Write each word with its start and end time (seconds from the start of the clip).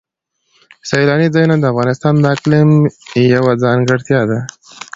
سیلاني 0.89 1.27
ځایونه 1.33 1.55
د 1.59 1.65
افغانستان 1.73 2.13
د 2.19 2.25
اقلیم 2.35 2.69
یوه 3.35 3.53
ځانګړتیا 3.63 4.21
ده. 4.29 4.39